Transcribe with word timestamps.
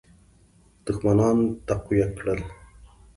دښمنان 0.85 1.37
تقویه 1.67 2.07
کړل. 2.17 2.39